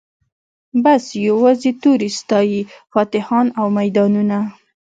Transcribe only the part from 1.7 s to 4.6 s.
توري ستايی فاتحان او میدانونه